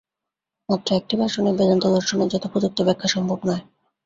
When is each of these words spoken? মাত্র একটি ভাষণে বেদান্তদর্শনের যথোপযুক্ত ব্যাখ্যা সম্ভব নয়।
মাত্র 0.69 0.89
একটি 0.95 1.15
ভাষণে 1.17 1.51
বেদান্তদর্শনের 1.53 2.31
যথোপযুক্ত 2.33 2.79
ব্যাখ্যা 2.87 3.09
সম্ভব 3.15 3.39
নয়। 3.43 3.63